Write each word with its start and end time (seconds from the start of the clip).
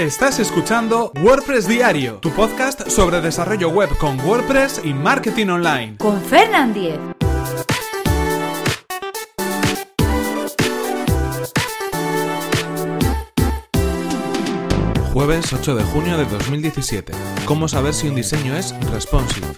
Estás 0.00 0.38
escuchando 0.38 1.12
WordPress 1.22 1.68
Diario, 1.68 2.20
tu 2.22 2.30
podcast 2.30 2.88
sobre 2.88 3.20
desarrollo 3.20 3.68
web 3.68 3.90
con 3.98 4.18
WordPress 4.20 4.80
y 4.82 4.94
marketing 4.94 5.48
online. 5.48 5.98
Con 5.98 6.18
Fernand 6.22 6.72
Diez. 6.72 6.98
Jueves 15.12 15.52
8 15.52 15.74
de 15.74 15.84
junio 15.84 16.16
de 16.16 16.24
2017. 16.24 17.12
¿Cómo 17.44 17.68
saber 17.68 17.92
si 17.92 18.08
un 18.08 18.14
diseño 18.14 18.56
es 18.56 18.74
responsive? 18.90 19.48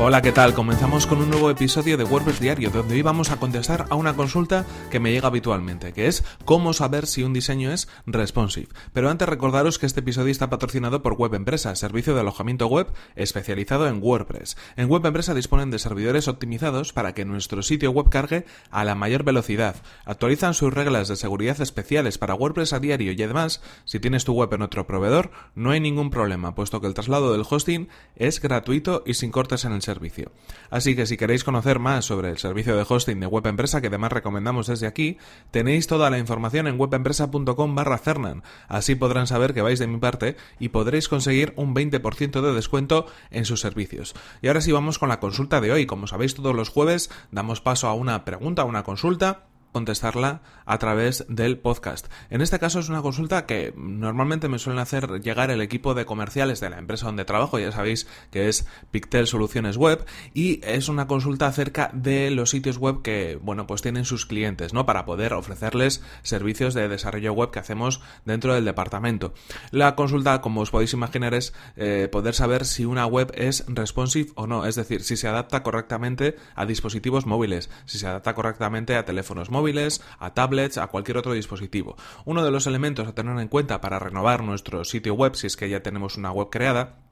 Hola, 0.00 0.22
¿qué 0.22 0.30
tal? 0.30 0.54
Comenzamos 0.54 1.08
con 1.08 1.18
un 1.18 1.28
nuevo 1.28 1.50
episodio 1.50 1.96
de 1.96 2.04
WordPress 2.04 2.38
Diario, 2.38 2.70
donde 2.70 2.94
hoy 2.94 3.02
vamos 3.02 3.32
a 3.32 3.40
contestar 3.40 3.86
a 3.90 3.96
una 3.96 4.14
consulta 4.14 4.64
que 4.92 5.00
me 5.00 5.10
llega 5.10 5.26
habitualmente, 5.26 5.92
que 5.92 6.06
es 6.06 6.22
cómo 6.44 6.72
saber 6.72 7.08
si 7.08 7.24
un 7.24 7.32
diseño 7.32 7.72
es 7.72 7.88
responsive. 8.06 8.68
Pero 8.92 9.10
antes 9.10 9.28
recordaros 9.28 9.80
que 9.80 9.86
este 9.86 9.98
episodio 9.98 10.30
está 10.30 10.48
patrocinado 10.48 11.02
por 11.02 11.14
Web 11.14 11.34
Empresa, 11.34 11.74
servicio 11.74 12.14
de 12.14 12.20
alojamiento 12.20 12.68
web 12.68 12.86
especializado 13.16 13.88
en 13.88 14.00
WordPress. 14.00 14.56
En 14.76 14.88
Web 14.88 15.04
Empresa 15.04 15.34
disponen 15.34 15.72
de 15.72 15.80
servidores 15.80 16.28
optimizados 16.28 16.92
para 16.92 17.12
que 17.12 17.24
nuestro 17.24 17.64
sitio 17.64 17.90
web 17.90 18.08
cargue 18.08 18.46
a 18.70 18.84
la 18.84 18.94
mayor 18.94 19.24
velocidad. 19.24 19.82
Actualizan 20.04 20.54
sus 20.54 20.72
reglas 20.72 21.08
de 21.08 21.16
seguridad 21.16 21.60
especiales 21.60 22.18
para 22.18 22.36
WordPress 22.36 22.72
a 22.72 22.78
diario 22.78 23.10
y 23.10 23.22
además, 23.24 23.62
si 23.84 23.98
tienes 23.98 24.24
tu 24.24 24.32
web 24.32 24.54
en 24.54 24.62
otro 24.62 24.86
proveedor, 24.86 25.32
no 25.56 25.72
hay 25.72 25.80
ningún 25.80 26.10
problema, 26.10 26.54
puesto 26.54 26.80
que 26.80 26.86
el 26.86 26.94
traslado 26.94 27.32
del 27.32 27.44
hosting 27.50 27.88
es 28.14 28.40
gratuito 28.40 29.02
y 29.04 29.14
sin 29.14 29.32
cortes 29.32 29.64
en 29.64 29.72
el 29.72 29.87
servicio. 29.88 30.32
Así 30.70 30.94
que 30.94 31.06
si 31.06 31.16
queréis 31.16 31.44
conocer 31.44 31.78
más 31.78 32.04
sobre 32.04 32.28
el 32.28 32.36
servicio 32.36 32.76
de 32.76 32.84
hosting 32.86 33.20
de 33.20 33.26
Web 33.26 33.46
Empresa, 33.46 33.80
que 33.80 33.86
además 33.86 34.12
recomendamos 34.12 34.66
desde 34.66 34.86
aquí, 34.86 35.16
tenéis 35.50 35.86
toda 35.86 36.10
la 36.10 36.18
información 36.18 36.66
en 36.66 36.78
webempresa.com 36.78 37.74
barra 37.74 37.96
Cernan. 37.96 38.42
Así 38.68 38.94
podrán 38.94 39.26
saber 39.26 39.54
que 39.54 39.62
vais 39.62 39.78
de 39.78 39.86
mi 39.86 39.96
parte 39.96 40.36
y 40.58 40.68
podréis 40.68 41.08
conseguir 41.08 41.54
un 41.56 41.74
20% 41.74 42.42
de 42.42 42.52
descuento 42.52 43.06
en 43.30 43.46
sus 43.46 43.60
servicios. 43.60 44.14
Y 44.42 44.48
ahora 44.48 44.60
sí 44.60 44.72
vamos 44.72 44.98
con 44.98 45.08
la 45.08 45.20
consulta 45.20 45.62
de 45.62 45.72
hoy. 45.72 45.86
Como 45.86 46.06
sabéis, 46.06 46.34
todos 46.34 46.54
los 46.54 46.68
jueves 46.68 47.10
damos 47.30 47.62
paso 47.62 47.88
a 47.88 47.94
una 47.94 48.26
pregunta, 48.26 48.62
a 48.62 48.66
una 48.66 48.82
consulta 48.82 49.48
contestarla 49.72 50.42
a 50.66 50.78
través 50.78 51.24
del 51.28 51.58
podcast. 51.58 52.06
En 52.30 52.40
este 52.40 52.58
caso 52.58 52.78
es 52.78 52.88
una 52.88 53.02
consulta 53.02 53.46
que 53.46 53.72
normalmente 53.76 54.48
me 54.48 54.58
suelen 54.58 54.80
hacer 54.80 55.20
llegar 55.20 55.50
el 55.50 55.60
equipo 55.60 55.94
de 55.94 56.04
comerciales 56.04 56.60
de 56.60 56.70
la 56.70 56.78
empresa 56.78 57.06
donde 57.06 57.24
trabajo, 57.24 57.58
ya 57.58 57.72
sabéis 57.72 58.06
que 58.30 58.48
es 58.48 58.66
Pictel 58.90 59.26
Soluciones 59.26 59.76
Web 59.76 60.04
y 60.34 60.60
es 60.64 60.88
una 60.88 61.06
consulta 61.06 61.46
acerca 61.46 61.90
de 61.92 62.30
los 62.30 62.50
sitios 62.50 62.78
web 62.78 63.02
que, 63.02 63.38
bueno, 63.42 63.66
pues 63.66 63.82
tienen 63.82 64.04
sus 64.04 64.26
clientes, 64.26 64.72
¿no? 64.72 64.86
Para 64.86 65.04
poder 65.04 65.32
ofrecerles 65.32 66.02
servicios 66.22 66.74
de 66.74 66.88
desarrollo 66.88 67.32
web 67.32 67.50
que 67.50 67.58
hacemos 67.58 68.00
dentro 68.24 68.54
del 68.54 68.64
departamento. 68.64 69.32
La 69.70 69.94
consulta, 69.94 70.40
como 70.40 70.62
os 70.62 70.70
podéis 70.70 70.92
imaginar, 70.92 71.34
es 71.34 71.54
eh, 71.76 72.08
poder 72.10 72.34
saber 72.34 72.64
si 72.64 72.84
una 72.84 73.06
web 73.06 73.32
es 73.34 73.64
responsive 73.68 74.32
o 74.34 74.46
no, 74.46 74.66
es 74.66 74.74
decir, 74.74 75.02
si 75.02 75.16
se 75.16 75.28
adapta 75.28 75.62
correctamente 75.62 76.36
a 76.54 76.66
dispositivos 76.66 77.26
móviles, 77.26 77.70
si 77.86 77.98
se 77.98 78.06
adapta 78.06 78.34
correctamente 78.34 78.96
a 78.96 79.04
teléfonos 79.04 79.50
móviles, 79.50 79.57
móviles, 79.58 80.00
a 80.18 80.34
tablets, 80.34 80.78
a 80.78 80.86
cualquier 80.86 81.18
otro 81.18 81.32
dispositivo. 81.32 81.96
Uno 82.24 82.44
de 82.44 82.50
los 82.50 82.66
elementos 82.66 83.08
a 83.08 83.14
tener 83.14 83.38
en 83.38 83.48
cuenta 83.48 83.80
para 83.80 83.98
renovar 83.98 84.42
nuestro 84.42 84.84
sitio 84.84 85.14
web, 85.14 85.34
si 85.34 85.46
es 85.46 85.56
que 85.56 85.68
ya 85.68 85.82
tenemos 85.82 86.16
una 86.16 86.32
web 86.32 86.48
creada, 86.50 87.07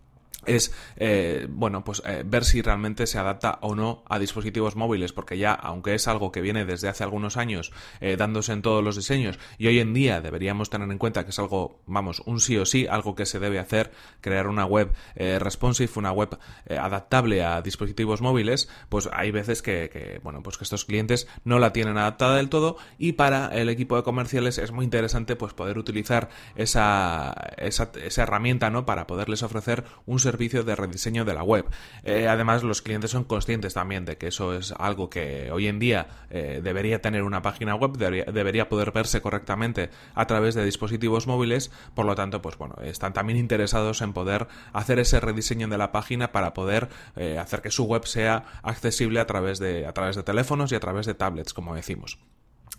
es 0.47 0.73
eh, 0.97 1.47
bueno 1.51 1.85
pues 1.85 2.03
eh, 2.07 2.23
ver 2.25 2.45
si 2.45 2.63
realmente 2.63 3.07
se 3.07 3.19
adapta 3.19 3.59
o 3.63 3.75
no 3.75 4.05
a 4.09 4.19
dispositivos 4.19 4.77
móviles 4.77 5.13
porque 5.13 5.39
ya 5.39 5.53
aunque 5.53 5.95
es 5.95 6.09
algo 6.09 6.33
que 6.33 6.41
viene 6.41 6.65
desde 6.65 6.89
hace 6.89 7.05
algunos 7.05 7.37
años 7.37 7.73
eh, 8.01 8.17
dándose 8.17 8.53
en 8.53 8.63
todos 8.63 8.83
los 8.83 8.97
diseños 8.97 9.39
y 9.59 9.67
hoy 9.67 9.81
en 9.81 9.95
día 9.95 10.21
deberíamos 10.21 10.71
tener 10.71 10.91
en 10.91 10.99
cuenta 10.99 11.25
que 11.25 11.31
es 11.31 11.39
algo 11.39 11.83
vamos 11.87 12.23
un 12.27 12.41
sí 12.41 12.57
o 12.57 12.65
sí 12.65 12.87
algo 12.87 13.15
que 13.15 13.27
se 13.27 13.39
debe 13.39 13.59
hacer 13.59 13.93
crear 14.21 14.49
una 14.49 14.65
web 14.65 14.93
responsive 15.17 15.91
una 15.97 16.13
web 16.13 16.39
adaptable 16.69 17.45
a 17.45 17.63
dispositivos 17.63 18.21
móviles 18.21 18.69
pues 18.89 19.09
hay 19.13 19.31
veces 19.31 19.63
que, 19.63 20.21
bueno 20.23 20.43
pues 20.43 20.59
que 20.59 20.65
estos 20.65 20.85
clientes 20.85 21.29
no 21.45 21.59
la 21.59 21.73
tienen 21.73 21.99
adaptada 21.99 22.37
del 22.37 22.49
todo 22.49 22.77
y 22.99 23.13
para 23.13 23.49
el 23.49 23.69
equipo 23.69 23.97
de 23.97 24.03
comerciales 24.03 24.59
es 24.59 24.73
muy 24.73 24.85
interesante 24.85 25.37
pues 25.37 25.53
poder 25.55 25.79
utilizar 25.79 26.29
esa, 26.55 27.35
esa, 27.57 27.91
esa 28.03 28.23
herramienta 28.23 28.71
no 28.71 28.87
para 28.87 29.07
poderles 29.07 29.43
ofrecer 29.43 29.85
un 30.07 30.19
servicio 30.19 30.36
de 30.37 30.77
rediseño 30.77 31.25
de 31.25 31.35
la 31.35 31.43
web. 31.43 31.67
Eh, 32.05 32.29
además, 32.29 32.63
los 32.63 32.83
clientes 32.83 33.11
son 33.11 33.25
conscientes 33.25 33.75
también 33.75 34.05
de 34.05 34.17
que 34.17 34.29
eso 34.29 34.55
es 34.55 34.73
algo 34.79 35.11
que 35.11 35.51
hoy 35.51 35.67
en 35.67 35.79
día 35.79 36.07
eh, 36.31 36.61
debería 36.63 37.01
tener 37.01 37.23
una 37.23 37.43
página 37.43 37.75
web, 37.75 37.97
debería, 37.97 38.69
poder 38.69 38.93
verse 38.93 39.21
correctamente 39.21 39.91
a 40.15 40.27
través 40.27 40.55
de 40.55 40.65
dispositivos 40.65 41.27
móviles, 41.27 41.71
por 41.95 42.07
lo 42.07 42.15
tanto, 42.15 42.43
pues 42.43 42.57
bueno, 42.59 42.77
están 42.83 43.13
también 43.13 43.39
interesados 43.39 44.03
en 44.03 44.13
poder 44.13 44.47
hacer 44.73 44.99
ese 44.99 45.21
rediseño 45.21 45.69
de 45.69 45.79
la 45.79 45.93
página 45.93 46.33
para 46.33 46.53
poder 46.55 46.89
eh, 47.17 47.39
hacer 47.39 47.63
que 47.63 47.71
su 47.71 47.85
web 47.85 48.07
sea 48.07 48.45
accesible 48.63 49.21
a 49.21 49.27
través 49.27 49.59
de, 49.59 49.87
a 49.87 49.93
través 49.93 50.17
de 50.17 50.23
teléfonos 50.23 50.71
y 50.73 50.75
a 50.75 50.81
través 50.81 51.07
de 51.07 51.15
tablets, 51.15 51.55
como 51.55 51.75
decimos. 51.75 52.19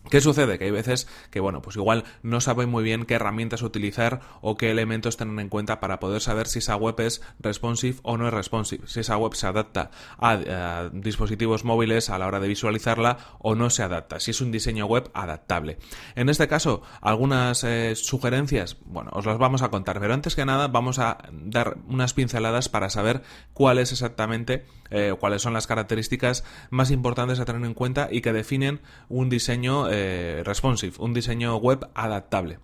¿Qué 0.10 0.22
sucede? 0.22 0.58
Que 0.58 0.66
hay 0.66 0.72
veces 0.72 1.08
que, 1.32 1.40
bueno, 1.40 1.62
pues 1.62 1.76
igual 1.76 2.06
no 2.24 2.40
saben 2.40 2.70
muy 2.70 2.84
bien 2.84 3.06
qué 3.06 3.16
herramientas 3.16 3.62
utilizar 3.62 4.22
o 4.42 4.56
qué 4.56 4.72
elementos 4.72 5.18
tener 5.18 5.38
en 5.40 5.50
cuenta 5.50 5.80
para 5.80 6.00
poder 6.00 6.22
saber 6.22 6.48
si 6.48 6.60
esa 6.60 6.76
web 6.76 7.00
es 7.00 7.22
responsive 7.40 8.00
o 8.04 8.18
no 8.18 8.28
es 8.28 8.34
responsive, 8.34 8.88
si 8.88 9.02
esa 9.02 9.18
web 9.18 9.34
se 9.34 9.48
adapta 9.48 9.92
a, 10.18 10.90
dispositivos 10.94 11.66
móviles 11.66 12.10
a 12.10 12.18
la 12.18 12.28
hora 12.28 12.40
de 12.40 12.48
visualizarla 12.48 13.18
o 13.40 13.56
no 13.56 13.70
se 13.70 13.84
adapta, 13.84 14.20
si 14.20 14.32
es 14.32 14.42
un 14.42 14.52
diseño 14.52 14.86
web 14.86 15.10
adaptable. 15.14 15.78
En 16.16 16.30
este 16.30 16.48
caso, 16.48 16.82
algunas 17.02 17.64
eh, 17.64 17.96
sugerencias, 17.96 18.78
bueno, 18.86 19.12
os 19.14 19.26
las 19.26 19.38
vamos 19.38 19.62
a 19.62 19.70
contar, 19.70 20.00
pero 20.00 20.14
antes 20.14 20.36
que 20.36 20.46
nada 20.46 20.68
vamos 20.68 21.00
a 21.00 21.18
dar 21.32 21.78
unas 21.88 22.14
pinceladas 22.14 22.70
para 22.70 22.90
saber 22.90 23.24
cuál 23.54 23.80
es 23.80 23.92
exactamente, 23.92 24.66
eh, 24.90 25.14
cuáles 25.20 25.42
son 25.42 25.54
las 25.54 25.68
características 25.68 26.44
más 26.70 26.92
importantes 26.92 27.40
a 27.40 27.46
tener 27.46 27.64
en 27.66 27.74
cuenta 27.74 28.08
y 28.12 28.22
que 28.22 28.34
definen 28.34 28.80
un 29.10 29.30
diseño 29.30 29.90
eh, 29.90 29.97
responsive, 30.44 30.96
un 31.00 31.14
diseño 31.14 31.58
web 31.58 31.88
adaptable. 31.94 32.60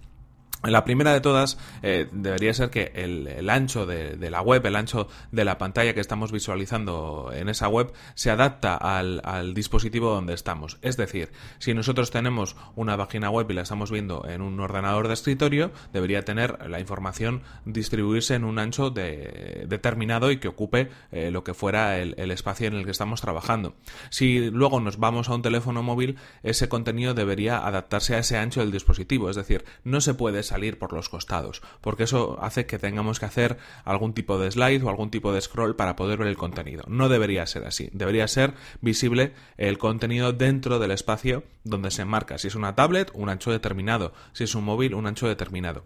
La 0.63 0.85
primera 0.85 1.11
de 1.11 1.19
todas 1.19 1.57
eh, 1.81 2.07
debería 2.13 2.53
ser 2.53 2.69
que 2.69 2.93
el, 2.95 3.49
ancho 3.49 3.85
de, 3.85 4.15
la 4.29 4.41
web, 4.41 4.65
el 4.65 4.77
ancho 4.77 5.09
de 5.29 5.43
la 5.43 5.57
pantalla 5.57 5.93
que 5.93 5.99
estamos 5.99 6.31
visualizando 6.31 7.31
en 7.33 7.49
esa 7.49 7.67
web 7.67 7.91
se 8.15 8.31
adapta 8.31 8.77
al, 8.77 9.53
dispositivo 9.53 10.11
donde 10.11 10.33
estamos. 10.33 10.77
Es 10.81 10.95
decir, 10.95 11.33
si 11.59 11.73
nosotros 11.73 12.11
tenemos 12.11 12.55
una 12.75 12.95
página 12.95 13.29
web 13.29 13.51
y 13.51 13.55
la 13.55 13.63
estamos 13.63 13.91
viendo 13.91 14.25
en 14.25 14.41
un 14.41 14.57
ordenador 14.61 15.09
de 15.09 15.15
escritorio, 15.15 15.71
debería 15.91 16.23
tener 16.23 16.69
la 16.69 16.79
información 16.79 17.41
distribuirse 17.65 18.35
en 18.35 18.45
un 18.45 18.57
ancho 18.57 18.89
determinado 18.89 20.31
y 20.31 20.37
que 20.37 20.47
ocupe 20.47 20.89
eh, 21.11 21.29
lo 21.29 21.43
que 21.43 21.53
fuera 21.53 21.99
el, 21.99 22.15
el 22.17 22.31
espacio 22.31 22.67
en 22.67 22.75
el 22.75 22.85
que 22.85 22.91
estamos 22.91 23.19
trabajando. 23.19 23.75
Si 24.11 24.49
luego 24.49 24.79
nos 24.79 24.97
vamos 24.97 25.27
a 25.27 25.35
un 25.35 25.41
teléfono 25.41 25.83
móvil, 25.83 26.15
ese 26.41 26.69
contenido 26.69 27.13
debería 27.13 27.67
adaptarse 27.67 28.15
a 28.15 28.19
ese 28.19 28.37
ancho 28.37 28.61
del 28.61 28.71
dispositivo. 28.71 29.29
Es 29.29 29.35
decir, 29.35 29.65
no 29.83 29.99
se 29.99 30.13
puede 30.13 30.41
salir 30.53 30.77
por 30.77 30.93
los 30.93 31.09
costados, 31.09 31.63
porque 31.81 32.03
eso 32.03 32.37
hace 32.39 32.67
que 32.67 32.77
tengamos 32.77 33.19
que 33.19 33.25
hacer 33.25 33.57
algún 33.85 34.13
tipo 34.13 34.37
de 34.37 34.51
slide 34.51 34.83
o 34.83 34.89
algún 34.89 35.09
tipo 35.09 35.33
de 35.33 35.41
scroll 35.41 35.75
para 35.75 35.95
poder 35.95 36.19
ver 36.19 36.27
el 36.27 36.37
contenido. 36.37 36.83
No 36.87 37.09
debería 37.09 37.47
ser 37.47 37.65
así, 37.65 37.89
debería 37.91 38.27
ser 38.27 38.53
visible 38.79 39.33
el 39.57 39.79
contenido 39.79 40.31
dentro 40.31 40.77
del 40.77 40.91
espacio 40.91 41.43
donde 41.63 41.89
se 41.89 42.03
enmarca. 42.03 42.37
Si 42.37 42.49
es 42.49 42.55
una 42.55 42.75
tablet, 42.75 43.09
un 43.15 43.29
ancho 43.29 43.51
determinado, 43.51 44.13
si 44.33 44.43
es 44.43 44.53
un 44.53 44.63
móvil, 44.63 44.93
un 44.93 45.07
ancho 45.07 45.27
determinado 45.27 45.85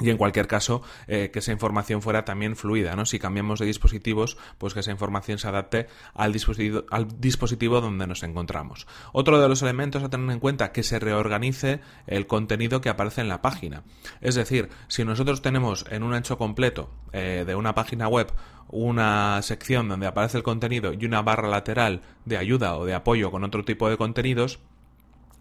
y 0.00 0.10
en 0.10 0.16
cualquier 0.16 0.46
caso 0.46 0.82
eh, 1.06 1.30
que 1.32 1.40
esa 1.40 1.52
información 1.52 2.02
fuera 2.02 2.24
también 2.24 2.56
fluida, 2.56 2.96
¿no? 2.96 3.06
Si 3.06 3.18
cambiamos 3.18 3.58
de 3.58 3.66
dispositivos, 3.66 4.38
pues 4.58 4.74
que 4.74 4.80
esa 4.80 4.90
información 4.90 5.38
se 5.38 5.48
adapte 5.48 5.88
al 6.14 6.32
dispositivo, 6.32 6.84
al 6.90 7.20
dispositivo 7.20 7.80
donde 7.80 8.06
nos 8.06 8.22
encontramos. 8.22 8.86
Otro 9.12 9.40
de 9.40 9.48
los 9.48 9.62
elementos 9.62 10.02
a 10.02 10.08
tener 10.08 10.30
en 10.30 10.40
cuenta 10.40 10.72
que 10.72 10.82
se 10.82 10.98
reorganice 10.98 11.80
el 12.06 12.26
contenido 12.26 12.80
que 12.80 12.88
aparece 12.88 13.20
en 13.20 13.28
la 13.28 13.42
página. 13.42 13.82
Es 14.20 14.34
decir, 14.34 14.70
si 14.88 15.04
nosotros 15.04 15.42
tenemos 15.42 15.84
en 15.90 16.02
un 16.02 16.14
ancho 16.14 16.38
completo 16.38 16.90
eh, 17.12 17.44
de 17.46 17.54
una 17.54 17.74
página 17.74 18.08
web 18.08 18.32
una 18.72 19.42
sección 19.42 19.88
donde 19.88 20.06
aparece 20.06 20.38
el 20.38 20.44
contenido 20.44 20.92
y 20.92 21.04
una 21.04 21.22
barra 21.22 21.48
lateral 21.48 22.02
de 22.24 22.38
ayuda 22.38 22.76
o 22.76 22.84
de 22.84 22.94
apoyo 22.94 23.30
con 23.30 23.42
otro 23.42 23.64
tipo 23.64 23.90
de 23.90 23.96
contenidos, 23.96 24.60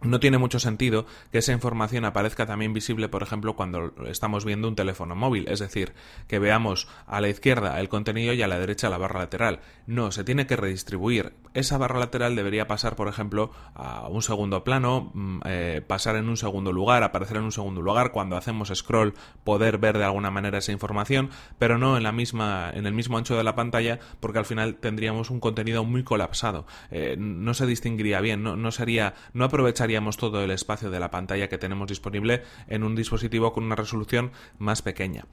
no 0.02 0.20
tiene 0.20 0.38
mucho 0.38 0.60
sentido 0.60 1.06
que 1.32 1.40
esa 1.40 1.52
información 1.52 2.06
aparezca 2.06 2.46
también 2.46 2.74
visible, 2.74 3.10
por 3.10 3.24
ejemplo, 3.24 3.56
cuando 3.56 3.94
estamos 4.08 4.46
viendo 4.46 4.68
un 4.68 4.76
teléfono 4.76 5.16
móvil, 5.16 5.48
es 5.50 5.60
decir, 5.60 5.94
que 6.28 6.40
veamos 6.40 6.88
a 7.08 7.22
la 7.22 7.30
izquierda 7.30 7.80
el 7.80 7.90
contenido 7.90 8.34
y 8.34 8.42
a 8.42 8.48
la 8.48 8.60
derecha 8.60 8.90
la 8.90 8.98
barra 8.98 9.20
lateral. 9.20 9.60
No, 9.88 10.12
se 10.12 10.24
tiene 10.24 10.48
que 10.48 10.56
redistribuir. 10.56 11.34
Esa 11.54 11.78
barra 11.78 12.00
lateral 12.00 12.36
debería 12.36 12.68
pasar, 12.68 12.96
por 12.96 13.08
ejemplo, 13.08 13.52
a 13.74 14.08
un 14.08 14.22
segundo 14.22 14.64
plano, 14.64 15.12
mm, 15.14 15.40
eh, 15.46 15.82
pasar 15.86 16.16
en 16.16 16.30
un 16.30 16.38
segundo 16.38 16.72
lugar, 16.72 17.04
aparecer 17.04 17.38
en 17.38 17.44
un 17.44 17.52
segundo 17.52 17.82
lugar, 17.82 18.12
cuando 18.12 18.38
hacemos 18.38 18.72
scroll 18.74 19.14
poder 19.44 19.78
ver 19.78 19.98
de 19.98 20.04
alguna 20.04 20.32
manera 20.32 20.60
esa 20.60 20.72
información, 20.72 21.30
pero 21.58 21.78
no 21.78 21.98
en 21.98 22.04
la 22.04 22.12
misma, 22.12 22.72
en 22.74 22.86
el 22.86 22.94
mismo 22.94 23.18
ancho 23.18 23.36
de 23.36 23.44
la 23.44 23.56
pantalla, 23.56 24.00
porque 24.20 24.40
al 24.40 24.46
final 24.46 24.76
tendríamos 24.76 25.30
un 25.30 25.40
contenido 25.40 25.84
muy 25.84 26.04
colapsado. 26.04 26.66
Eh, 26.92 27.16
no 27.18 27.54
se 27.54 27.66
distinguiría 27.66 28.22
bien, 28.22 28.44
no, 28.44 28.56
no 28.56 28.72
sería, 28.72 29.14
no 29.34 29.46
aprovecharíamos 29.46 30.18
todo 30.18 30.44
el 30.44 30.52
espacio 30.52 30.90
de 30.90 31.00
la 31.00 31.12
pantalla 31.12 31.50
que 31.50 31.58
tenemos 31.58 31.88
disponible 31.88 32.44
en 32.68 32.84
un 32.84 32.96
dispositivo 32.96 33.54
con 33.54 33.64
una 33.64 33.76
resolución 33.76 34.32
más 34.58 34.82
pequeña. 34.82 35.26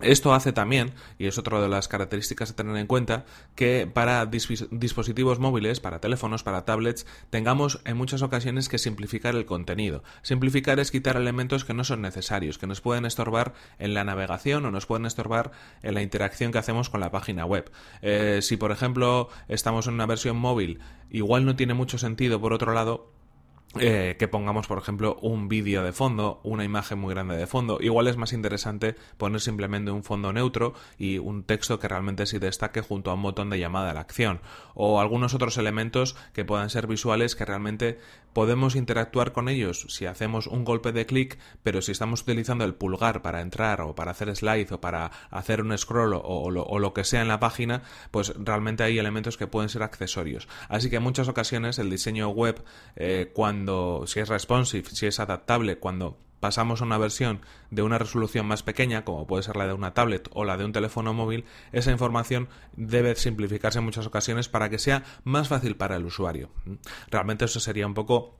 Esto 0.00 0.32
hace 0.32 0.52
también, 0.52 0.92
y 1.18 1.26
es 1.26 1.36
otra 1.36 1.60
de 1.60 1.68
las 1.68 1.88
características 1.88 2.50
a 2.50 2.56
tener 2.56 2.76
en 2.76 2.86
cuenta, 2.86 3.26
que 3.54 3.90
para 3.92 4.24
dispositivos 4.26 5.38
móviles, 5.38 5.80
para 5.80 6.00
teléfonos, 6.00 6.42
para 6.42 6.64
tablets, 6.64 7.06
tengamos 7.28 7.80
en 7.84 7.96
muchas 7.96 8.22
ocasiones 8.22 8.68
que 8.68 8.78
simplificar 8.78 9.36
el 9.36 9.44
contenido. 9.44 10.02
Simplificar 10.22 10.80
es 10.80 10.90
quitar 10.90 11.16
elementos 11.16 11.64
que 11.64 11.74
no 11.74 11.84
son 11.84 12.00
necesarios, 12.00 12.56
que 12.56 12.66
nos 12.66 12.80
pueden 12.80 13.04
estorbar 13.04 13.52
en 13.78 13.92
la 13.92 14.04
navegación 14.04 14.64
o 14.64 14.70
nos 14.70 14.86
pueden 14.86 15.04
estorbar 15.04 15.50
en 15.82 15.94
la 15.94 16.02
interacción 16.02 16.50
que 16.50 16.58
hacemos 16.58 16.88
con 16.88 17.00
la 17.00 17.10
página 17.10 17.44
web. 17.44 17.70
Eh, 18.00 18.40
si, 18.42 18.56
por 18.56 18.72
ejemplo, 18.72 19.28
estamos 19.48 19.86
en 19.86 19.94
una 19.94 20.06
versión 20.06 20.36
móvil, 20.36 20.80
igual 21.10 21.44
no 21.44 21.56
tiene 21.56 21.74
mucho 21.74 21.98
sentido, 21.98 22.40
por 22.40 22.52
otro 22.52 22.72
lado, 22.72 23.12
eh, 23.78 24.16
que 24.18 24.26
pongamos, 24.26 24.66
por 24.66 24.78
ejemplo, 24.78 25.16
un 25.22 25.48
vídeo 25.48 25.84
de 25.84 25.92
fondo, 25.92 26.40
una 26.42 26.64
imagen 26.64 26.98
muy 26.98 27.14
grande 27.14 27.36
de 27.36 27.46
fondo. 27.46 27.78
Igual 27.80 28.08
es 28.08 28.16
más 28.16 28.32
interesante 28.32 28.96
poner 29.16 29.40
simplemente 29.40 29.92
un 29.92 30.02
fondo 30.02 30.32
neutro 30.32 30.74
y 30.98 31.18
un 31.18 31.44
texto 31.44 31.78
que 31.78 31.86
realmente 31.86 32.26
sí 32.26 32.40
destaque 32.40 32.80
junto 32.80 33.12
a 33.12 33.14
un 33.14 33.22
botón 33.22 33.48
de 33.48 33.60
llamada 33.60 33.92
a 33.92 33.94
la 33.94 34.00
acción. 34.00 34.40
O 34.74 35.00
algunos 35.00 35.34
otros 35.34 35.56
elementos 35.56 36.16
que 36.32 36.44
puedan 36.44 36.68
ser 36.68 36.88
visuales 36.88 37.36
que 37.36 37.44
realmente 37.44 38.00
podemos 38.32 38.74
interactuar 38.74 39.32
con 39.32 39.48
ellos 39.48 39.86
si 39.88 40.06
hacemos 40.06 40.48
un 40.48 40.64
golpe 40.64 40.90
de 40.90 41.06
clic, 41.06 41.38
pero 41.62 41.80
si 41.80 41.92
estamos 41.92 42.22
utilizando 42.22 42.64
el 42.64 42.74
pulgar 42.74 43.22
para 43.22 43.40
entrar 43.40 43.82
o 43.82 43.94
para 43.94 44.10
hacer 44.10 44.34
slide 44.34 44.72
o 44.72 44.80
para 44.80 45.12
hacer 45.30 45.62
un 45.62 45.76
scroll 45.78 46.14
o, 46.14 46.50
lo, 46.50 46.64
o 46.64 46.78
lo 46.80 46.92
que 46.92 47.04
sea 47.04 47.22
en 47.22 47.28
la 47.28 47.38
página, 47.38 47.82
pues 48.10 48.32
realmente 48.36 48.82
hay 48.82 48.98
elementos 48.98 49.36
que 49.36 49.46
pueden 49.46 49.68
ser 49.68 49.84
accesorios. 49.84 50.48
Así 50.68 50.90
que 50.90 50.96
en 50.96 51.04
muchas 51.04 51.28
ocasiones 51.28 51.78
el 51.78 51.88
diseño 51.88 52.28
web, 52.30 52.64
eh, 52.96 53.30
cuando 53.32 53.59
si 54.06 54.20
es 54.20 54.28
responsive, 54.28 54.88
si 54.90 55.06
es 55.06 55.20
adaptable, 55.20 55.78
cuando 55.78 56.16
pasamos 56.40 56.80
a 56.80 56.84
una 56.84 56.98
versión 56.98 57.40
de 57.70 57.82
una 57.82 57.98
resolución 57.98 58.46
más 58.46 58.62
pequeña, 58.62 59.04
como 59.04 59.26
puede 59.26 59.42
ser 59.42 59.56
la 59.56 59.66
de 59.66 59.74
una 59.74 59.94
tablet 59.94 60.28
o 60.32 60.44
la 60.44 60.56
de 60.56 60.64
un 60.64 60.72
teléfono 60.72 61.12
móvil, 61.12 61.44
esa 61.72 61.92
información 61.92 62.48
debe 62.76 63.14
simplificarse 63.14 63.78
en 63.78 63.84
muchas 63.84 64.06
ocasiones 64.06 64.48
para 64.48 64.70
que 64.70 64.78
sea 64.78 65.04
más 65.24 65.48
fácil 65.48 65.76
para 65.76 65.96
el 65.96 66.04
usuario. 66.04 66.50
Realmente 67.10 67.44
eso 67.44 67.60
sería 67.60 67.86
un 67.86 67.94
poco 67.94 68.36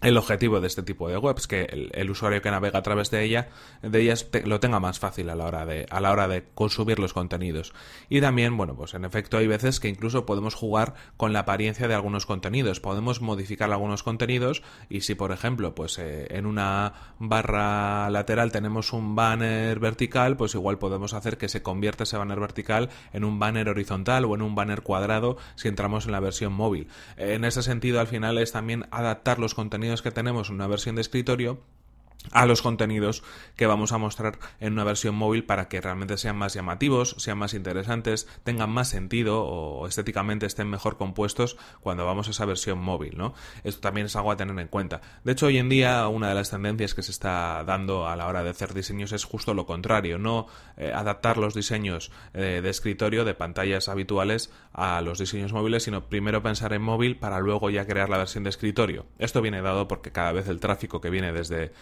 el 0.00 0.16
objetivo 0.16 0.60
de 0.60 0.68
este 0.68 0.82
tipo 0.82 1.08
de 1.08 1.18
webs, 1.18 1.48
que 1.48 1.90
el, 1.92 2.10
usuario 2.10 2.40
que 2.40 2.50
navega 2.50 2.78
a 2.78 2.82
través 2.82 3.10
de 3.10 3.24
ella, 3.24 3.48
de 3.82 4.00
ellas 4.00 4.28
lo 4.44 4.60
tenga 4.60 4.78
más 4.78 5.00
fácil 5.00 5.28
a 5.28 5.34
la 5.34 5.46
hora 5.46 5.66
de, 5.66 5.86
a 5.90 6.00
la 6.00 6.12
hora 6.12 6.28
de 6.28 6.44
consumir 6.54 7.00
los 7.00 7.12
contenidos. 7.12 7.72
Y 8.08 8.20
también, 8.20 8.56
bueno, 8.56 8.76
pues 8.76 8.94
en 8.94 9.04
efecto 9.04 9.38
hay 9.38 9.48
veces 9.48 9.80
que 9.80 9.88
incluso 9.88 10.24
podemos 10.24 10.54
jugar 10.54 10.94
con 11.16 11.32
la 11.32 11.40
apariencia 11.40 11.88
de 11.88 11.94
algunos 11.94 12.26
contenidos, 12.26 12.78
podemos 12.78 13.20
modificar 13.20 13.72
algunos 13.72 14.04
contenidos 14.04 14.62
y 14.88 15.00
si 15.00 15.16
por 15.16 15.32
ejemplo, 15.32 15.74
pues 15.74 15.98
eh, 15.98 16.28
en 16.30 16.46
una 16.46 16.92
barra 17.18 18.08
lateral 18.10 18.52
tenemos 18.52 18.92
un 18.92 19.16
banner 19.16 19.80
vertical, 19.80 20.36
pues 20.36 20.54
igual 20.54 20.78
podemos 20.78 21.12
hacer 21.12 21.38
que 21.38 21.48
se 21.48 21.62
convierta 21.62 22.04
ese 22.04 22.16
banner 22.16 22.38
vertical 22.38 22.90
en 23.12 23.24
un 23.24 23.40
banner 23.40 23.68
horizontal 23.68 24.24
o 24.26 24.34
en 24.36 24.42
un 24.42 24.54
banner 24.54 24.82
cuadrado 24.82 25.38
si 25.56 25.66
entramos 25.66 26.06
en 26.06 26.12
la 26.12 26.20
versión 26.20 26.52
móvil. 26.52 26.88
En 27.16 27.44
ese 27.44 27.62
sentido, 27.62 27.98
al 27.98 28.06
final 28.06 28.38
es 28.38 28.52
también 28.52 28.86
adaptar 28.92 29.40
los 29.40 29.54
contenidos 29.54 29.87
que 30.02 30.10
tenemos 30.10 30.48
en 30.48 30.56
una 30.56 30.66
versión 30.66 30.94
de 30.96 31.00
escritorio 31.00 31.60
a 32.32 32.46
los 32.46 32.62
contenidos 32.62 33.22
que 33.56 33.66
vamos 33.66 33.92
a 33.92 33.98
mostrar 33.98 34.38
en 34.60 34.72
una 34.74 34.84
versión 34.84 35.14
móvil 35.14 35.44
para 35.44 35.68
que 35.68 35.80
realmente 35.80 36.18
sean 36.18 36.36
más 36.36 36.54
llamativos, 36.54 37.14
sean 37.18 37.38
más 37.38 37.54
interesantes, 37.54 38.28
tengan 38.44 38.70
más 38.70 38.88
sentido 38.88 39.44
o 39.44 39.86
estéticamente 39.86 40.46
estén 40.46 40.68
mejor 40.68 40.96
compuestos 40.96 41.56
cuando 41.80 42.04
vamos 42.04 42.28
a 42.28 42.30
esa 42.30 42.44
versión 42.44 42.78
móvil, 42.78 43.16
¿no? 43.16 43.34
Esto 43.64 43.80
también 43.80 44.06
es 44.06 44.16
algo 44.16 44.30
a 44.30 44.36
tener 44.36 44.58
en 44.58 44.68
cuenta. 44.68 45.00
De 45.24 45.32
hecho, 45.32 45.46
hoy 45.46 45.58
en 45.58 45.68
día 45.68 46.06
una 46.08 46.28
de 46.28 46.34
las 46.34 46.50
tendencias 46.50 46.94
que 46.94 47.02
se 47.02 47.10
está 47.10 47.64
dando 47.64 48.06
a 48.06 48.16
la 48.16 48.26
hora 48.26 48.42
de 48.42 48.50
hacer 48.50 48.74
diseños 48.74 49.12
es 49.12 49.24
justo 49.24 49.54
lo 49.54 49.66
contrario, 49.66 50.18
no 50.18 50.46
eh, 50.76 50.92
adaptar 50.94 51.38
los 51.38 51.54
diseños 51.54 52.10
eh, 52.34 52.60
de 52.62 52.70
escritorio 52.70 53.24
de 53.24 53.34
pantallas 53.34 53.88
habituales 53.88 54.52
a 54.72 55.00
los 55.00 55.18
diseños 55.18 55.52
móviles, 55.52 55.84
sino 55.84 56.08
primero 56.08 56.42
pensar 56.42 56.72
en 56.72 56.82
móvil 56.82 57.16
para 57.16 57.40
luego 57.40 57.70
ya 57.70 57.86
crear 57.86 58.08
la 58.08 58.18
versión 58.18 58.44
de 58.44 58.50
escritorio. 58.50 59.06
Esto 59.18 59.40
viene 59.40 59.62
dado 59.62 59.88
porque 59.88 60.12
cada 60.12 60.32
vez 60.32 60.48
el 60.48 60.60
tráfico 60.60 61.00
que 61.00 61.10
viene 61.10 61.32
desde 61.32 61.72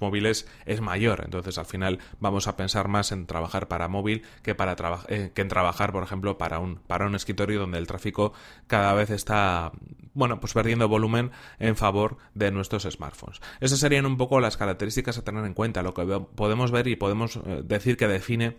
móviles 0.00 0.46
es 0.66 0.80
mayor. 0.80 1.22
Entonces, 1.24 1.58
al 1.58 1.66
final 1.66 1.98
vamos 2.20 2.48
a 2.48 2.56
pensar 2.56 2.88
más 2.88 3.12
en 3.12 3.26
trabajar 3.26 3.68
para 3.68 3.88
móvil 3.88 4.22
que 4.42 4.54
para 4.54 4.76
eh, 5.08 5.30
que 5.34 5.42
en 5.42 5.48
trabajar, 5.48 5.92
por 5.92 6.02
ejemplo, 6.02 6.38
para 6.38 6.58
un 6.58 6.76
para 6.76 7.06
un 7.06 7.14
escritorio 7.14 7.60
donde 7.60 7.78
el 7.78 7.86
tráfico 7.86 8.32
cada 8.66 8.92
vez 8.94 9.10
está 9.10 9.72
bueno, 10.14 10.40
pues 10.40 10.52
perdiendo 10.52 10.88
volumen 10.88 11.32
en 11.58 11.76
favor 11.76 12.18
de 12.34 12.50
nuestros 12.50 12.84
smartphones. 12.84 13.40
Esas 13.60 13.80
serían 13.80 14.06
un 14.06 14.16
poco 14.16 14.40
las 14.40 14.56
características 14.56 15.18
a 15.18 15.24
tener 15.24 15.44
en 15.44 15.54
cuenta, 15.54 15.82
lo 15.82 15.92
que 15.92 16.04
podemos 16.34 16.70
ver 16.70 16.86
y 16.86 16.96
podemos 16.96 17.36
eh, 17.36 17.62
decir 17.64 17.96
que 17.96 18.06
define 18.06 18.56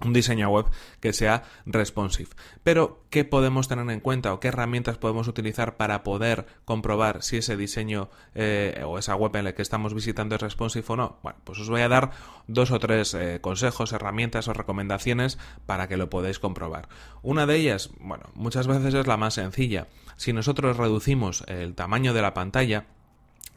un 0.00 0.12
diseño 0.12 0.48
web 0.48 0.66
que 1.00 1.12
sea 1.12 1.44
responsive. 1.66 2.30
Pero, 2.62 3.04
¿qué 3.10 3.24
podemos 3.24 3.68
tener 3.68 3.88
en 3.90 4.00
cuenta 4.00 4.32
o 4.32 4.40
qué 4.40 4.48
herramientas 4.48 4.98
podemos 4.98 5.28
utilizar 5.28 5.76
para 5.76 6.02
poder 6.02 6.46
comprobar 6.64 7.22
si 7.22 7.38
ese 7.38 7.56
diseño 7.56 8.10
eh, 8.34 8.82
o 8.86 8.98
esa 8.98 9.16
web 9.16 9.34
en 9.36 9.44
la 9.44 9.54
que 9.54 9.62
estamos 9.62 9.94
visitando 9.94 10.36
es 10.36 10.42
responsive 10.42 10.84
o 10.88 10.96
no? 10.96 11.18
Bueno, 11.22 11.38
pues 11.44 11.58
os 11.58 11.68
voy 11.68 11.80
a 11.80 11.88
dar 11.88 12.10
dos 12.46 12.70
o 12.70 12.78
tres 12.78 13.14
eh, 13.14 13.40
consejos, 13.40 13.92
herramientas 13.92 14.48
o 14.48 14.52
recomendaciones 14.52 15.38
para 15.66 15.88
que 15.88 15.96
lo 15.96 16.10
podáis 16.10 16.38
comprobar. 16.38 16.88
Una 17.22 17.46
de 17.46 17.56
ellas, 17.56 17.90
bueno, 18.00 18.30
muchas 18.34 18.66
veces 18.66 18.94
es 18.94 19.06
la 19.06 19.16
más 19.16 19.34
sencilla. 19.34 19.88
Si 20.16 20.32
nosotros 20.32 20.76
reducimos 20.76 21.44
el 21.46 21.74
tamaño 21.74 22.12
de 22.12 22.22
la 22.22 22.34
pantalla, 22.34 22.86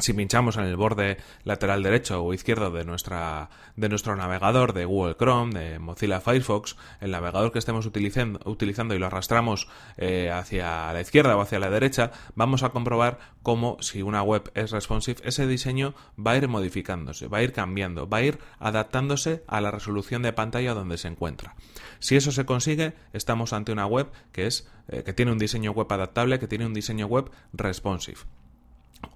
si 0.02 0.14
pinchamos 0.14 0.58
en 0.58 0.66
el 0.66 0.76
borde 0.76 1.18
lateral 1.44 1.84
derecho 1.84 2.24
o 2.24 2.34
izquierdo 2.34 2.72
de, 2.72 2.86
nuestra, 2.86 3.50
de 3.76 3.90
nuestro 3.90 4.16
navegador 4.16 4.74
de 4.74 4.86
Google 4.86 5.16
Chrome, 5.16 5.58
de 5.58 5.80
Mozilla 5.80 6.22
Firefox, 6.22 6.76
el 7.00 7.12
navegador 7.12 7.52
que 7.52 7.60
estemos 7.60 7.86
utilizando, 7.86 8.40
utilizando 8.46 8.96
y 8.96 9.00
lo 9.00 9.08
arrastramos 9.08 9.68
eh, 9.98 10.32
hacia 10.32 10.92
la 10.94 11.02
izquierda 11.02 11.36
o 11.38 11.42
hacia 11.42 11.60
la 11.60 11.70
derecha, 11.70 12.12
vamos 12.36 12.64
a 12.64 12.70
comprobar 12.70 13.20
cómo 13.44 13.78
si 13.82 14.02
una 14.02 14.24
web 14.24 14.52
es 14.56 14.72
responsive, 14.72 15.22
ese 15.24 15.48
diseño 15.48 15.94
va 16.18 16.32
a 16.32 16.38
ir 16.38 16.48
modificándose, 16.48 17.28
va 17.28 17.40
a 17.40 17.44
ir 17.44 17.54
cambiando, 17.54 18.08
va 18.08 18.18
a 18.18 18.24
ir 18.24 18.40
adaptándose 18.60 19.44
a 19.48 19.62
la 19.62 19.72
resolución 19.72 20.22
de 20.22 20.34
pantalla 20.34 20.74
donde 20.74 20.98
se 20.98 21.08
encuentra. 21.08 21.56
Si 22.00 22.16
eso 22.16 22.32
se 22.32 22.46
consigue, 22.46 22.94
estamos 23.14 23.54
ante 23.54 23.72
una 23.72 23.86
web 23.86 24.12
que 24.32 24.48
es 24.48 24.70
eh, 24.88 25.04
que 25.04 25.14
tiene 25.14 25.32
un 25.32 25.38
diseño 25.38 25.72
web 25.72 25.88
adaptable, 25.92 26.40
que 26.40 26.48
tiene 26.48 26.66
un 26.66 26.74
diseño 26.74 27.06
web 27.08 27.32
responsive. 27.54 28.20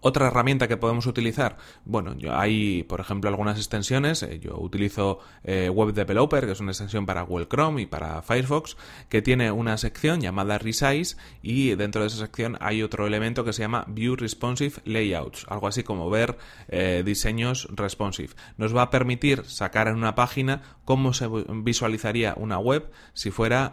Otra 0.07 0.27
herramienta 0.27 0.67
que 0.67 0.77
podemos 0.77 1.07
utilizar, 1.07 1.57
bueno, 1.83 2.13
yo 2.15 2.37
hay, 2.37 2.83
por 2.83 2.99
ejemplo, 2.99 3.27
algunas 3.27 3.57
extensiones. 3.57 4.21
Eh, 4.21 4.39
yo 4.39 4.55
utilizo 4.55 5.17
eh, 5.43 5.67
Web 5.67 5.95
Developer, 5.95 6.45
que 6.45 6.51
es 6.51 6.59
una 6.59 6.73
extensión 6.73 7.07
para 7.07 7.23
Google 7.23 7.47
Chrome 7.47 7.81
y 7.81 7.85
para 7.87 8.21
Firefox, 8.21 8.77
que 9.09 9.23
tiene 9.23 9.51
una 9.51 9.79
sección 9.79 10.21
llamada 10.21 10.59
Resize 10.59 11.17
y 11.41 11.73
dentro 11.73 12.01
de 12.01 12.07
esa 12.09 12.17
sección 12.17 12.55
hay 12.59 12.83
otro 12.83 13.07
elemento 13.07 13.43
que 13.43 13.51
se 13.51 13.63
llama 13.63 13.83
View 13.87 14.15
Responsive 14.15 14.75
Layouts, 14.85 15.47
algo 15.49 15.67
así 15.67 15.81
como 15.81 16.07
ver 16.11 16.37
eh, 16.67 17.01
diseños 17.03 17.67
responsive. 17.71 18.29
Nos 18.57 18.75
va 18.75 18.83
a 18.83 18.89
permitir 18.91 19.43
sacar 19.45 19.87
en 19.87 19.95
una 19.95 20.13
página 20.13 20.61
cómo 20.85 21.13
se 21.13 21.27
visualizaría 21.27 22.35
una 22.37 22.59
web 22.59 22.91
si 23.15 23.31
fuera, 23.31 23.71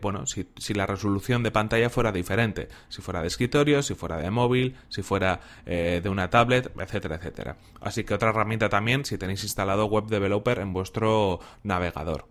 bueno, 0.00 0.24
si, 0.24 0.48
si 0.56 0.72
la 0.72 0.86
resolución 0.86 1.42
de 1.42 1.50
pantalla 1.50 1.90
fuera 1.90 2.10
diferente, 2.10 2.68
si 2.88 3.02
fuera 3.02 3.20
de 3.20 3.26
escritorio, 3.26 3.82
si 3.82 3.94
fuera 3.94 4.16
de 4.16 4.30
móvil, 4.30 4.76
si 4.88 5.02
fuera 5.02 5.40
eh, 5.74 6.00
de 6.00 6.08
una 6.08 6.30
tablet, 6.30 6.70
etcétera, 6.78 7.16
etcétera. 7.16 7.56
Así 7.80 8.04
que 8.04 8.14
otra 8.14 8.30
herramienta 8.30 8.68
también 8.68 9.04
si 9.04 9.18
tenéis 9.18 9.42
instalado 9.42 9.86
Web 9.86 10.06
Developer 10.06 10.60
en 10.60 10.72
vuestro 10.72 11.40
navegador. 11.64 12.26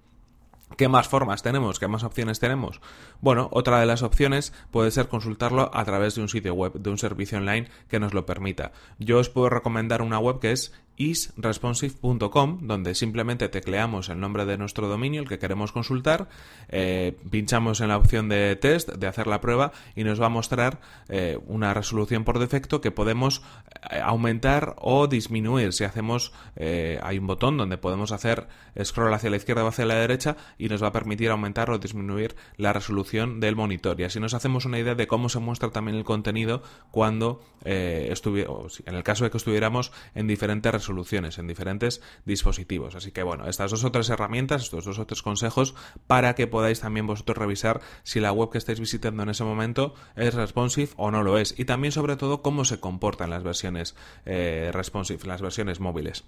¿Qué 0.77 0.87
más 0.87 1.07
formas 1.07 1.43
tenemos? 1.43 1.77
¿Qué 1.77 1.87
más 1.87 2.03
opciones 2.03 2.39
tenemos? 2.39 2.81
Bueno, 3.21 3.49
otra 3.51 3.79
de 3.79 3.85
las 3.85 4.01
opciones 4.01 4.53
puede 4.71 4.91
ser 4.91 5.07
consultarlo 5.07 5.69
a 5.73 5.85
través 5.85 6.15
de 6.15 6.21
un 6.21 6.29
sitio 6.29 6.53
web, 6.53 6.73
de 6.73 6.89
un 6.89 6.97
servicio 6.97 7.37
online 7.37 7.67
que 7.89 7.99
nos 7.99 8.13
lo 8.13 8.25
permita. 8.25 8.71
Yo 8.97 9.19
os 9.19 9.29
puedo 9.29 9.49
recomendar 9.49 10.01
una 10.01 10.19
web 10.19 10.39
que 10.39 10.51
es 10.51 10.73
isresponsive.com, 10.97 12.59
donde 12.67 12.93
simplemente 12.95 13.49
tecleamos 13.49 14.09
el 14.09 14.19
nombre 14.19 14.45
de 14.45 14.57
nuestro 14.57 14.87
dominio, 14.87 15.21
el 15.21 15.27
que 15.27 15.39
queremos 15.39 15.71
consultar, 15.71 16.29
eh, 16.69 17.17
pinchamos 17.29 17.81
en 17.81 17.87
la 17.87 17.97
opción 17.97 18.29
de 18.29 18.55
test, 18.55 18.89
de 18.93 19.07
hacer 19.07 19.27
la 19.27 19.41
prueba, 19.41 19.71
y 19.95 20.03
nos 20.03 20.21
va 20.21 20.27
a 20.27 20.29
mostrar 20.29 20.79
eh, 21.09 21.39
una 21.47 21.73
resolución 21.73 22.23
por 22.23 22.39
defecto 22.39 22.81
que 22.81 22.91
podemos 22.91 23.41
eh, 23.89 23.99
aumentar 24.03 24.75
o 24.79 25.07
disminuir. 25.07 25.73
Si 25.73 25.83
hacemos, 25.83 26.31
hay 26.55 27.17
un 27.17 27.27
botón 27.27 27.57
donde 27.57 27.77
podemos 27.77 28.11
hacer 28.11 28.47
scroll 28.81 29.13
hacia 29.13 29.29
la 29.29 29.37
izquierda 29.37 29.63
o 29.63 29.67
hacia 29.67 29.85
la 29.85 29.95
derecha 29.95 30.37
y 30.57 30.69
nos 30.69 30.83
va 30.83 30.87
a 30.87 30.91
permitir 30.91 31.29
aumentar 31.29 31.69
o 31.69 31.79
disminuir 31.79 32.35
la 32.57 32.73
resolución 32.73 33.39
del 33.39 33.55
monitor. 33.55 33.99
Y 33.99 34.03
así 34.03 34.19
nos 34.19 34.33
hacemos 34.33 34.65
una 34.65 34.79
idea 34.79 34.95
de 34.95 35.07
cómo 35.07 35.29
se 35.29 35.39
muestra 35.39 35.71
también 35.71 35.97
el 35.97 36.03
contenido 36.03 36.61
cuando 36.91 37.41
en 37.65 38.95
el 38.95 39.03
caso 39.03 39.23
de 39.23 39.31
que 39.31 39.37
estuviéramos 39.37 39.91
en 40.15 40.27
diferentes 40.27 40.71
resoluciones, 40.83 41.37
en 41.37 41.47
diferentes 41.47 42.01
dispositivos. 42.25 42.95
Así 42.95 43.11
que 43.11 43.23
bueno, 43.23 43.47
estas 43.47 43.71
dos 43.71 43.83
o 43.83 43.91
tres 43.91 44.09
herramientas, 44.09 44.63
estos 44.63 44.85
dos 44.85 44.99
o 44.99 45.05
tres 45.05 45.21
consejos 45.21 45.75
para 46.07 46.35
que 46.35 46.47
podáis 46.47 46.81
también 46.81 47.07
vosotros 47.07 47.37
revisar 47.37 47.81
si 48.03 48.19
la 48.19 48.31
web 48.31 48.49
que 48.51 48.57
estáis 48.57 48.79
visitando 48.79 49.23
en 49.23 49.29
ese 49.29 49.43
momento 49.43 49.95
es 50.15 50.33
responsive 50.33 50.91
o 50.97 51.11
no 51.11 51.23
lo 51.23 51.37
es. 51.37 51.57
Y 51.57 51.65
también 51.65 51.91
sobre 51.91 52.17
todo 52.17 52.41
cómo 52.41 52.65
se 52.65 52.79
comportan 52.79 53.29
las 53.29 53.43
versiones 53.43 53.95
eh, 54.25 54.71
responsive, 54.73 55.25
las 55.25 55.41
versiones 55.41 55.79
móviles. 55.79 56.25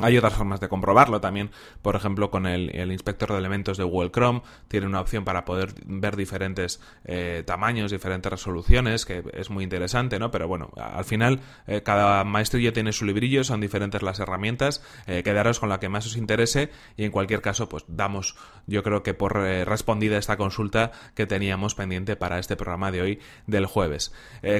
Hay 0.00 0.16
otras 0.16 0.34
formas 0.34 0.60
de 0.60 0.68
comprobarlo 0.68 1.20
también, 1.20 1.50
por 1.82 1.96
ejemplo, 1.96 2.30
con 2.30 2.46
el, 2.46 2.70
inspector 2.92 3.32
de 3.32 3.38
elementos 3.38 3.76
de 3.76 3.84
Google 3.84 4.10
Chrome, 4.12 4.42
tiene 4.68 4.86
una 4.86 5.00
opción 5.00 5.24
para 5.24 5.44
poder 5.44 5.74
ver 5.86 6.16
diferentes 6.16 6.80
eh, 7.04 7.42
tamaños, 7.44 7.90
diferentes 7.90 8.30
resoluciones, 8.30 9.04
que 9.04 9.24
es 9.32 9.50
muy 9.50 9.64
interesante, 9.64 10.20
¿no? 10.20 10.30
Pero 10.30 10.46
bueno, 10.46 10.70
al 10.76 11.04
final 11.04 11.40
eh, 11.66 11.82
cada 11.82 12.22
maestrillo 12.22 12.72
tiene 12.72 12.92
su 12.92 13.04
librillo, 13.04 13.42
son 13.42 13.60
diferentes 13.60 14.02
las 14.02 14.20
herramientas, 14.20 14.84
eh, 15.06 15.24
quedaros 15.24 15.58
con 15.58 15.68
la 15.68 15.80
que 15.80 15.88
más 15.88 16.06
os 16.06 16.16
interese 16.16 16.70
y 16.96 17.04
en 17.04 17.10
cualquier 17.10 17.42
caso, 17.42 17.68
pues 17.68 17.84
damos, 17.88 18.36
yo 18.68 18.84
creo 18.84 19.02
que 19.02 19.14
por 19.14 19.34
respondida 19.34 20.16
esta 20.18 20.36
consulta 20.36 20.92
que 21.14 21.26
teníamos 21.26 21.74
pendiente 21.74 22.14
para 22.14 22.38
este 22.38 22.54
programa 22.54 22.92
de 22.92 23.02
hoy 23.02 23.20
del 23.46 23.66
jueves. 23.66 24.12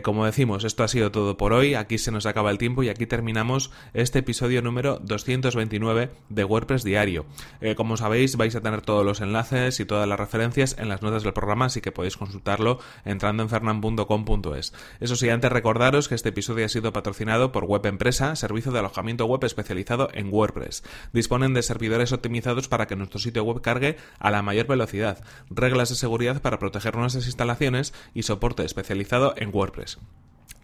como 0.02 0.24
decimos, 0.24 0.64
esto 0.64 0.82
ha 0.82 0.88
sido 0.88 1.12
todo 1.12 1.36
por 1.36 1.52
hoy, 1.52 1.74
aquí 1.74 1.98
se 1.98 2.10
nos 2.10 2.26
acaba 2.26 2.50
el 2.50 2.58
tiempo 2.58 2.82
y 2.82 2.88
aquí 2.88 3.06
terminamos 3.06 3.70
este 3.94 4.20
episodio 4.20 4.62
número 4.62 4.98
200 4.98 5.27
229 5.36 6.10
de 6.28 6.44
WordPress 6.44 6.84
Diario. 6.84 7.26
Eh, 7.60 7.74
como 7.74 7.96
sabéis, 7.96 8.36
vais 8.36 8.54
a 8.56 8.60
tener 8.60 8.82
todos 8.82 9.04
los 9.04 9.20
enlaces 9.20 9.80
y 9.80 9.84
todas 9.84 10.08
las 10.08 10.18
referencias 10.18 10.76
en 10.78 10.88
las 10.88 11.02
notas 11.02 11.22
del 11.22 11.32
programa, 11.32 11.66
así 11.66 11.80
que 11.80 11.92
podéis 11.92 12.16
consultarlo 12.16 12.78
entrando 13.04 13.42
en 13.42 13.48
fernan.com.es. 13.48 14.72
Eso 15.00 15.16
sí, 15.16 15.28
antes 15.28 15.52
recordaros 15.52 16.08
que 16.08 16.14
este 16.14 16.30
episodio 16.30 16.66
ha 16.66 16.68
sido 16.68 16.92
patrocinado 16.92 17.52
por 17.52 17.64
Web 17.64 17.86
Empresa, 17.86 18.34
servicio 18.36 18.72
de 18.72 18.80
alojamiento 18.80 19.26
web 19.26 19.44
especializado 19.44 20.08
en 20.12 20.32
WordPress. 20.32 20.82
Disponen 21.12 21.54
de 21.54 21.62
servidores 21.62 22.12
optimizados 22.12 22.68
para 22.68 22.86
que 22.86 22.96
nuestro 22.96 23.18
sitio 23.18 23.44
web 23.44 23.60
cargue 23.60 23.96
a 24.18 24.30
la 24.30 24.42
mayor 24.42 24.66
velocidad, 24.66 25.22
reglas 25.50 25.90
de 25.90 25.94
seguridad 25.94 26.42
para 26.42 26.58
proteger 26.58 26.96
nuestras 26.96 27.26
instalaciones 27.26 27.94
y 28.14 28.22
soporte 28.22 28.64
especializado 28.64 29.34
en 29.36 29.50
WordPress. 29.54 29.98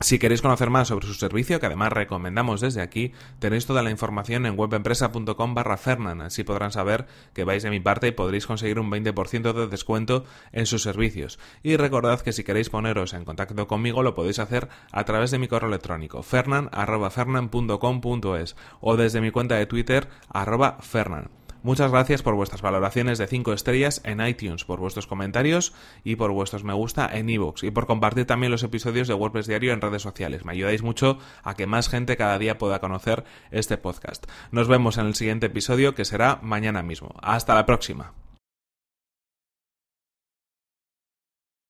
Si 0.01 0.19
queréis 0.19 0.43
conocer 0.43 0.71
más 0.71 0.89
sobre 0.89 1.07
su 1.07 1.15
servicio, 1.15 1.61
que 1.61 1.67
además 1.67 1.93
recomendamos 1.93 2.61
desde 2.61 2.83
aquí, 2.83 3.13
tenéis 3.39 3.65
toda 3.65 3.83
la 3.83 3.91
información 3.91 4.45
en 4.45 4.59
webempresa.com 4.59 5.55
barra 5.55 5.79
Fernan, 5.79 6.21
así 6.21 6.45
podrán 6.45 6.73
saber 6.73 7.07
que 7.33 7.45
vais 7.45 7.63
de 7.63 7.71
mi 7.71 7.81
parte 7.81 8.09
y 8.09 8.13
podréis 8.13 8.47
conseguir 8.47 8.79
un 8.79 8.91
20% 8.91 9.55
de 9.55 9.67
descuento 9.67 10.27
en 10.53 10.67
sus 10.67 10.83
servicios. 10.83 11.39
Y 11.63 11.77
recordad 11.77 12.21
que 12.21 12.33
si 12.33 12.45
queréis 12.45 12.69
poneros 12.69 13.15
en 13.15 13.25
contacto 13.25 13.67
conmigo 13.67 14.03
lo 14.03 14.15
podéis 14.15 14.41
hacer 14.41 14.69
a 14.93 15.05
través 15.05 15.31
de 15.31 15.39
mi 15.39 15.49
correo 15.49 15.69
electrónico 15.69 16.23
fernan.fernan.com.es 16.23 18.57
o 18.81 18.97
desde 18.97 19.23
mi 19.23 19.31
cuenta 19.31 19.55
de 19.55 19.67
Twitter 19.67 20.09
arroba 20.29 20.77
fernan. 20.83 21.31
Muchas 21.65 21.91
gracias 21.91 22.23
por 22.23 22.35
vuestras 22.35 22.61
valoraciones 22.61 23.17
de 23.17 23.27
5 23.27 23.55
estrellas 23.55 24.03
en 24.05 24.21
iTunes, 24.21 24.67
por 24.67 24.81
vuestros 24.81 25.07
comentarios 25.07 25.73
y 26.05 26.17
por 26.17 26.31
vuestros 26.31 26.63
me 26.63 26.75
gusta 26.75 27.09
en 27.11 27.31
iVoox 27.31 27.63
y 27.63 27.71
por 27.71 27.87
compartir 27.87 28.27
también 28.27 28.53
los 28.53 28.63
episodios 28.63 29.09
de 29.09 29.15
WordPress 29.15 29.47
Diario 29.47 29.73
en 29.73 29.81
redes 29.81 30.03
sociales. 30.03 30.45
Me 30.45 30.53
ayudáis 30.53 30.83
mucho 30.83 31.19
a 31.43 31.55
que 31.55 31.67
más 31.67 31.89
gente 31.89 32.19
cada 32.19 32.39
día 32.39 32.59
pueda 32.59 32.81
conocer 32.81 33.25
este 33.51 33.79
podcast. 33.79 34.27
Nos 34.51 34.69
vemos 34.69 34.99
en 34.99 35.07
el 35.07 35.15
siguiente 35.15 35.47
episodio 35.47 35.95
que 35.95 36.05
será 36.05 36.39
mañana 36.43 36.83
mismo. 36.83 37.15
Hasta 37.23 37.55
la 37.55 37.65
próxima. 37.65 38.13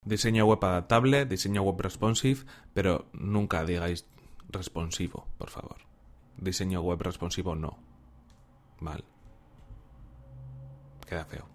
Diseño 0.04 0.44
web 0.46 0.58
adaptable, 0.64 1.24
diseño 1.24 1.62
web 1.62 1.80
responsive, 1.80 2.40
pero 2.72 3.06
nunca 3.12 3.64
digáis 3.64 4.08
responsivo, 4.48 5.28
por 5.38 5.50
favor. 5.50 5.76
Diseño 6.36 6.80
web 6.80 7.00
responsivo 7.00 7.54
no. 7.54 7.78
Mal. 8.80 9.04
impecável. 11.04 11.53